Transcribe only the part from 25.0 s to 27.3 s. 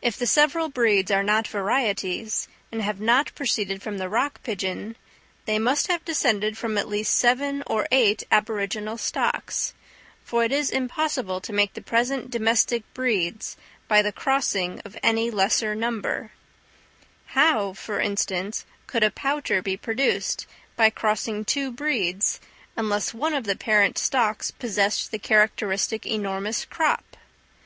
the characteristic enormous crop?